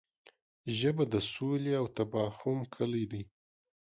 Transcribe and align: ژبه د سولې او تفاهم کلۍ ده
ژبه 0.77 1.03
د 1.13 1.15
سولې 1.33 1.71
او 1.79 1.85
تفاهم 1.97 2.57
کلۍ 2.75 3.05
ده 3.11 3.21